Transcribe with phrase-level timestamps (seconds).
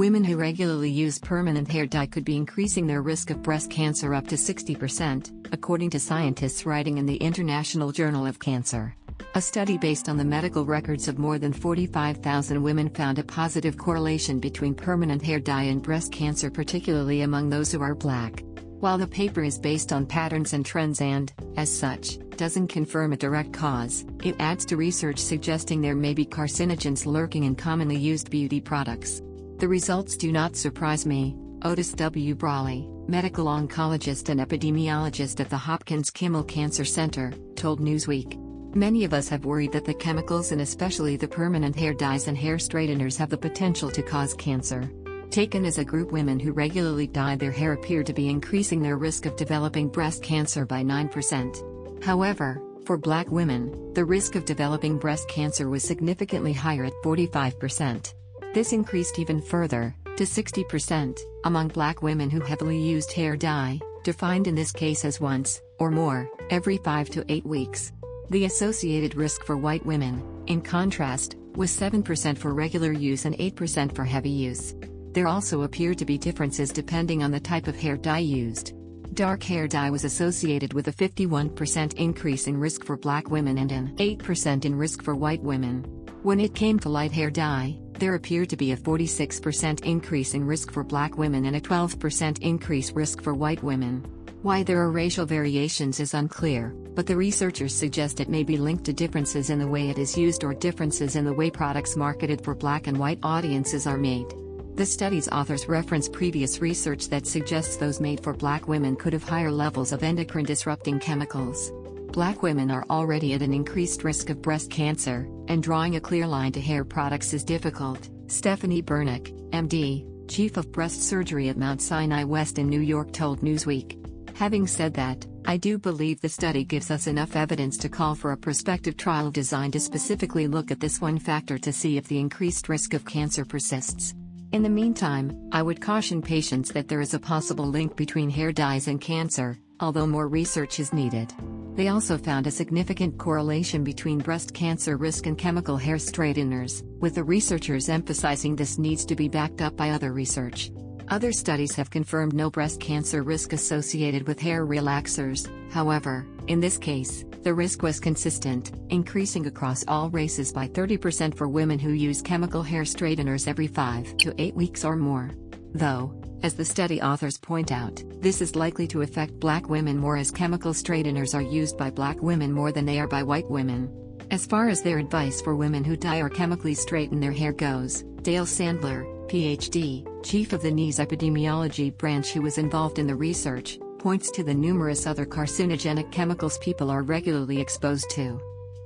[0.00, 4.14] Women who regularly use permanent hair dye could be increasing their risk of breast cancer
[4.14, 8.96] up to 60%, according to scientists writing in the International Journal of Cancer.
[9.34, 13.76] A study based on the medical records of more than 45,000 women found a positive
[13.76, 18.42] correlation between permanent hair dye and breast cancer, particularly among those who are black.
[18.78, 23.18] While the paper is based on patterns and trends and, as such, doesn't confirm a
[23.18, 28.30] direct cause, it adds to research suggesting there may be carcinogens lurking in commonly used
[28.30, 29.20] beauty products.
[29.60, 32.34] The results do not surprise me, Otis W.
[32.34, 38.38] Brawley, medical oncologist and epidemiologist at the Hopkins Kimmel Cancer Center, told Newsweek.
[38.74, 42.38] Many of us have worried that the chemicals and especially the permanent hair dyes and
[42.38, 44.90] hair straighteners have the potential to cause cancer.
[45.28, 48.96] Taken as a group, women who regularly dye their hair appear to be increasing their
[48.96, 52.02] risk of developing breast cancer by 9%.
[52.02, 58.14] However, for black women, the risk of developing breast cancer was significantly higher at 45%.
[58.52, 64.48] This increased even further, to 60%, among black women who heavily used hair dye, defined
[64.48, 67.92] in this case as once, or more, every 5 to 8 weeks.
[68.30, 73.94] The associated risk for white women, in contrast, was 7% for regular use and 8%
[73.94, 74.74] for heavy use.
[75.12, 78.74] There also appear to be differences depending on the type of hair dye used.
[79.14, 83.70] Dark hair dye was associated with a 51% increase in risk for black women and
[83.70, 85.84] an 8% in risk for white women.
[86.22, 90.46] When it came to light hair dye, there appeared to be a 46% increase in
[90.46, 94.02] risk for black women and a 12% increase risk for white women.
[94.42, 98.84] Why there are racial variations is unclear, but the researchers suggest it may be linked
[98.86, 102.42] to differences in the way it is used or differences in the way products marketed
[102.42, 104.32] for black and white audiences are made.
[104.76, 109.28] The study's authors reference previous research that suggests those made for black women could have
[109.28, 111.70] higher levels of endocrine disrupting chemicals.
[112.12, 116.26] Black women are already at an increased risk of breast cancer, and drawing a clear
[116.26, 118.10] line to hair products is difficult.
[118.26, 123.42] Stephanie Bernik, MD, Chief of Breast Surgery at Mount Sinai West in New York told
[123.42, 123.96] Newsweek.
[124.36, 128.32] Having said that, I do believe the study gives us enough evidence to call for
[128.32, 132.18] a prospective trial designed to specifically look at this one factor to see if the
[132.18, 134.14] increased risk of cancer persists.
[134.50, 138.50] In the meantime, I would caution patients that there is a possible link between hair
[138.50, 141.32] dyes and cancer, although more research is needed.
[141.80, 147.14] They also found a significant correlation between breast cancer risk and chemical hair straighteners, with
[147.14, 150.70] the researchers emphasizing this needs to be backed up by other research.
[151.08, 156.76] Other studies have confirmed no breast cancer risk associated with hair relaxers, however, in this
[156.76, 162.20] case, the risk was consistent, increasing across all races by 30% for women who use
[162.20, 165.30] chemical hair straighteners every 5 to 8 weeks or more.
[165.72, 170.16] Though, as the study authors point out, this is likely to affect black women more
[170.16, 173.90] as chemical straighteners are used by black women more than they are by white women.
[174.30, 178.04] As far as their advice for women who dye or chemically straighten their hair goes,
[178.22, 183.78] Dale Sandler, PhD, chief of the NIEHS epidemiology branch who was involved in the research,
[183.98, 188.40] points to the numerous other carcinogenic chemicals people are regularly exposed to.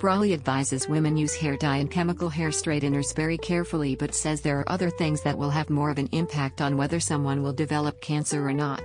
[0.05, 4.59] Brawley advises women use hair dye and chemical hair straighteners very carefully but says there
[4.59, 8.03] are other things that will have more of an impact on whether someone will develop
[8.03, 8.83] cancer or not.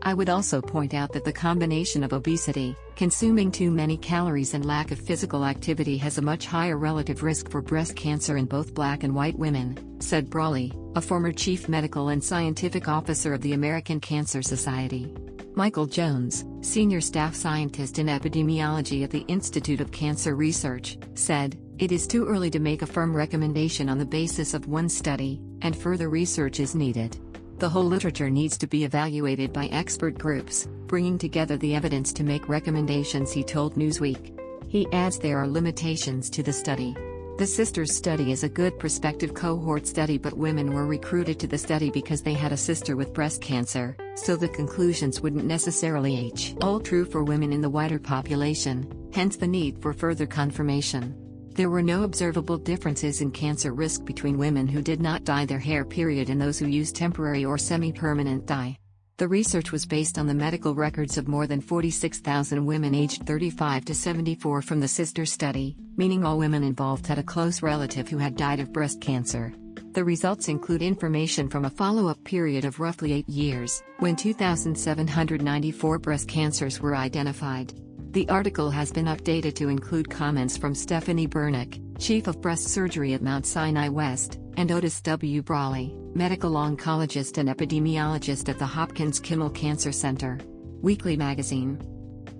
[0.00, 4.64] I would also point out that the combination of obesity, consuming too many calories, and
[4.64, 8.72] lack of physical activity has a much higher relative risk for breast cancer in both
[8.72, 13.52] black and white women, said Brawley, a former chief medical and scientific officer of the
[13.52, 15.14] American Cancer Society.
[15.54, 21.92] Michael Jones, senior staff scientist in epidemiology at the Institute of Cancer Research, said, It
[21.92, 25.76] is too early to make a firm recommendation on the basis of one study, and
[25.76, 27.18] further research is needed.
[27.58, 32.24] The whole literature needs to be evaluated by expert groups, bringing together the evidence to
[32.24, 34.38] make recommendations, he told Newsweek.
[34.68, 36.96] He adds there are limitations to the study.
[37.38, 41.56] The Sisters study is a good prospective cohort study, but women were recruited to the
[41.56, 46.54] study because they had a sister with breast cancer, so the conclusions wouldn't necessarily age.
[46.60, 51.16] All true for women in the wider population, hence the need for further confirmation.
[51.54, 55.58] There were no observable differences in cancer risk between women who did not dye their
[55.58, 58.76] hair period and those who used temporary or semi-permanent dye.
[59.18, 63.84] The research was based on the medical records of more than 46,000 women aged 35
[63.84, 68.18] to 74 from the sister study, meaning all women involved had a close relative who
[68.18, 69.52] had died of breast cancer.
[69.92, 75.98] The results include information from a follow up period of roughly eight years, when 2,794
[75.98, 77.74] breast cancers were identified.
[78.12, 83.14] The article has been updated to include comments from Stephanie Bernik, Chief of Breast Surgery
[83.14, 85.40] at Mount Sinai West, and Otis W.
[85.40, 90.40] Brawley, medical oncologist and epidemiologist at the Hopkins Kimmel Cancer Center.
[90.80, 91.78] Weekly Magazine.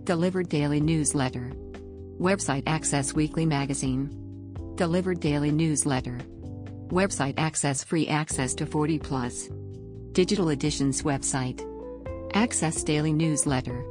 [0.02, 1.52] Delivered Daily Newsletter.
[2.18, 4.10] Website Access Weekly Magazine.
[4.74, 6.18] Delivered Daily Newsletter.
[6.88, 9.48] Website access free access to 40 plus.
[10.10, 11.62] Digital editions website.
[12.34, 13.84] Access daily newsletter.